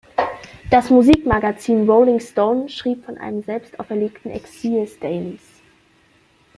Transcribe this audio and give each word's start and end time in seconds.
Das 0.71 0.89
Musikmagazin 0.89 1.87
Rolling 1.87 2.19
Stone 2.19 2.69
schrieb 2.69 3.05
von 3.05 3.19
einem 3.19 3.43
„selbst 3.43 3.79
auferlegten 3.79 4.31
Exil“ 4.31 4.87
Staleys. 4.87 5.61